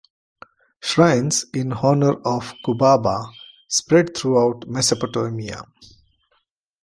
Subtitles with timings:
[0.81, 3.31] Shrines in honour of Kubaba
[3.67, 5.61] spread throughout Mesopotamia.